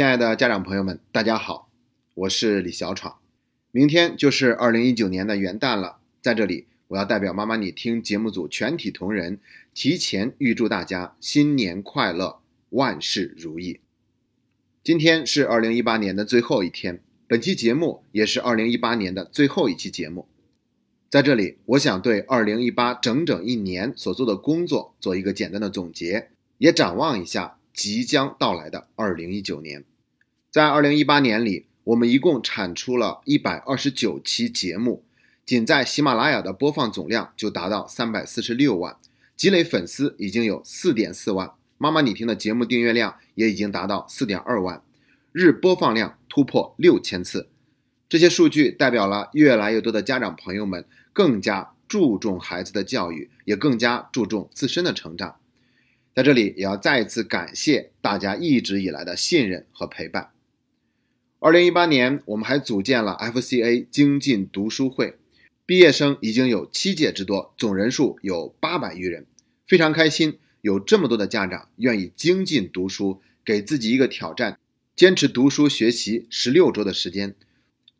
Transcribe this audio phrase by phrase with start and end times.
[0.00, 1.68] 亲爱的家长朋友们，大家好，
[2.14, 3.18] 我是李小闯。
[3.70, 9.38] 明天就是二零一九年的元旦了，在这里，我要代表妈妈你听节目组全体同仁，
[9.74, 12.40] 提前预祝大家新年快乐，
[12.70, 13.80] 万事如意。
[14.82, 20.26] 今天是二零一八年的最后一天，本期节目也是二零一八年的最后一期节目。
[21.10, 29.84] 在这里，我想对二零一八整整一年所做的工作做一个简单的总结，也展望一下即将到来的二零一九年。
[30.50, 35.04] 在二零一八年里，我们一共产出了一百二十九期节目，
[35.46, 38.96] 仅在喜马拉雅的播放总量就达到三百四十六万，
[39.36, 41.52] 积累粉丝已经有四点四万。
[41.78, 44.82] 妈妈你听的节目订阅量也已经达到四点二万，
[45.30, 47.48] 日播放量突破六千次。
[48.08, 55.36] 这些数据代表了越来越多的家长朋友们更加注重孩子的教育，也更加注重自身的成长。
[56.12, 60.30] 在这里，也要再一次感谢大家一直以来的信任和陪伴。
[61.42, 65.16] 二零一八年，我们还组建了 FCA 精进读书会，
[65.64, 69.24] 毕业生已经有七届之多，总人数有八百余人，
[69.66, 74.58] 非常开心，有这么多的家长愿意精进读书，给自己一个挑战，
[74.94, 77.34] 坚持读书学习十六周的时间。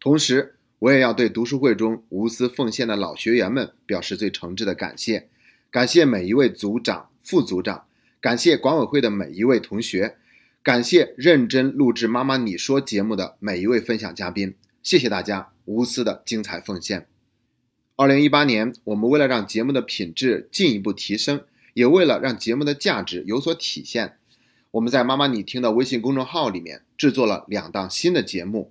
[0.00, 5.28] 同时，我也要对读书会中无私奉献的老学员们表示最诚挚的感谢，
[5.70, 7.84] 感谢每一位组长、副组长，
[8.20, 10.16] 感谢管委会的每一位同学，
[10.68, 17.06] 感谢认真录制《妈妈你说》节目的每一位分享嘉宾，谢谢大家无私的精彩奉献。
[17.96, 21.40] 二零一八年，我们为了让节目的品质进一步提升，
[21.72, 24.18] 也为了让节目的价值有所体现，
[24.72, 28.70] 我们在“妈妈你听”的微信公众号里面制作了两档新的节目。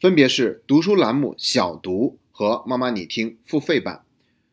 [0.00, 4.02] 分别是读书栏目小读和妈妈你听付费版。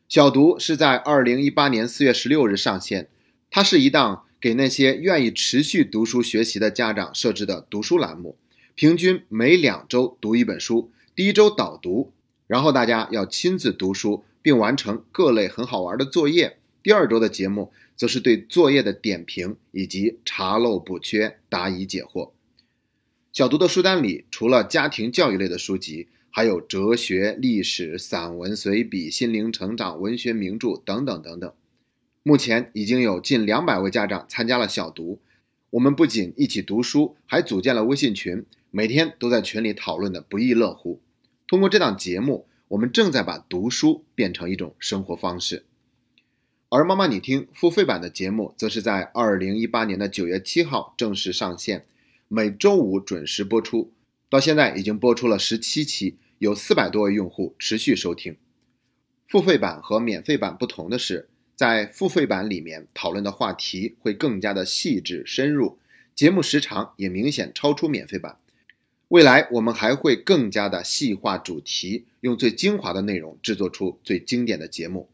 [0.08, 3.08] 小读是在二零一八年四月十六日上线，
[3.50, 8.36] 它是一档给那些愿意持续读书学习的家长设置的读书栏目，
[8.76, 10.90] 平均每两周读一本书。
[11.16, 12.12] 第一周导读，
[12.46, 16.56] 然后大家要亲自读书并完成各类很好玩的作业。
[16.84, 22.30] 第二周的节目则是对作业的点评以及查漏补缺、答疑解惑。
[23.32, 31.52] 小读的书单里，除了家庭教育类的书籍，还有哲学、历史、散文、随笔、心灵成长、文学名著等等等等。
[32.22, 35.20] 目前已经有近两百位家长参加了小读。
[35.70, 41.00] 我们不仅一起读书，还组建了微信群，每天都在群里讨论的不亦乐乎。
[41.46, 45.64] 通过这档节目，我们正在把读书变成一种生活方式。
[46.70, 51.86] 而妈妈你听付费版的节目，则是在二零一八年的九月七号正式上线。
[52.28, 53.90] 每周五准时播出，
[54.28, 58.36] 到现在已经播出了十七期，有四百多位用户持续收听。
[59.26, 61.28] 付费版和免费版不同的是，
[61.58, 65.76] 在付费版里面讨论的话题会更加的细致深入，
[66.14, 68.36] 节目时长也明显超出免费版。
[69.08, 75.08] 未来我们还会更加的细化主题，用最精华的内容制作出最经典的节目。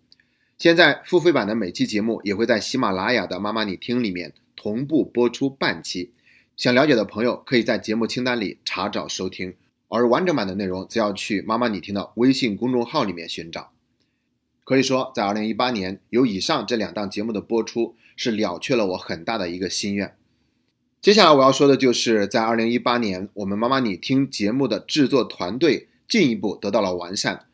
[0.59, 6.13] 现在付费版的每期节目也会在喜马拉雅的妈妈你听里面同步播出半期。
[6.59, 9.55] 想了解的朋友可以在节目清单里查找收听，
[9.89, 13.71] 而完整版的内容则要去妈妈你听的微信公众号里面寻找。
[14.65, 20.17] 可以说，在二零一八年有以上这两档节目的播出，是了却了我很大的一个心愿。
[21.03, 27.45] 接下来我要说的就是在二零一八年，我们妈妈你听节目的制作团队进一步得到了完善。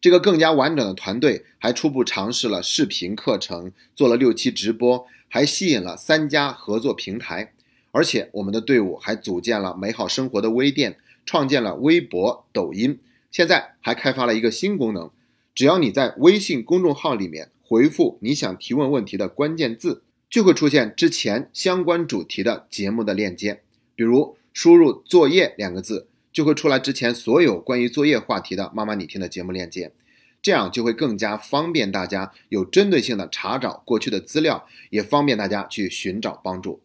[0.00, 7.52] 这个更加完整的团队还初步尝试了视频课程，做了六期直播，还吸引了三家合作平台。
[7.92, 12.98] 而且我们的队伍还组建了美好生活的微店，创建了微博、抖音，
[13.30, 15.10] 现在还开发了一个新功能，
[15.54, 23.62] 只要你在微信公众号里面回复你想提问问题的关键字，就会出现之前相关主题的节目的链接。
[23.94, 29.92] 比如输入“作业”两个字，就会出来之前所有关于作业话题的妈妈你听的节目链接，
[30.40, 36.80] 这样就会更加方便大家有针对性的查找过去的资料，也方便大家去寻找帮助。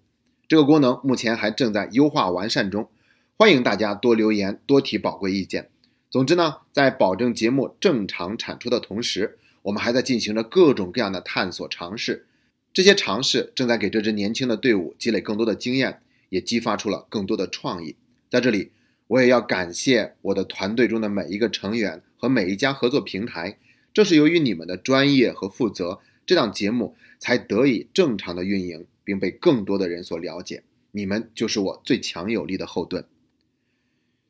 [0.47, 2.89] 这个功能目前还正在优化完善中，
[3.37, 5.69] 欢迎大家多留言、多提宝贵意见。
[6.15, 12.25] 总之呢，在保证节目正常产出的同时，我们还在进行着各种各样的探索尝试。
[12.71, 17.97] 这些尝试正在给这支年轻的队伍积累更多的经验，也激发出了更多的创意。
[18.29, 18.71] 在这里，
[19.07, 23.57] 我也要感谢我的团队中的每一个成员和每一家合作平台。
[23.93, 28.85] 正是由于你们的专业和负责，这档节目才得以正常的运营。
[29.03, 33.03] 并被更多的人所了解，你们就是我最强有力的后盾。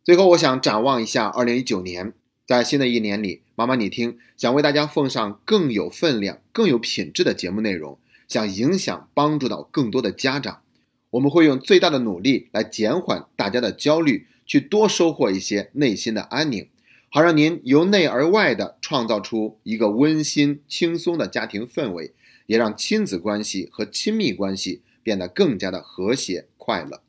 [0.06, 2.14] 最后，我想展望一下二零一九年，
[2.46, 7.98] 在新的一年里，妈妈你听，想为大家奉上更有分量、更有品质的节目内容，
[8.28, 10.62] 想影响帮助到更多的家长。
[11.10, 16.70] 我们会用最大的努力来减缓大家的焦虑，去多收获一些内心的安宁，
[17.10, 22.14] 好让您由内而外的创造出一个温馨、轻松的家庭氛围，
[22.46, 27.02] 也让亲子关系和亲密关系变得更加的和谐快乐。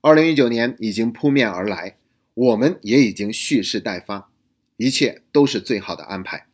[0.00, 1.96] 二零一九年已经扑面而来，
[2.34, 4.30] 我们也已经蓄势待发，
[4.76, 6.46] 一切都是最好的安排。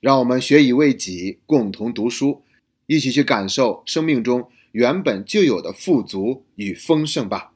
[0.00, 2.42] 让我们学以为己，共同读书，
[2.86, 7.52] 一起去感受生命中原本就有的富足与丰盛吧。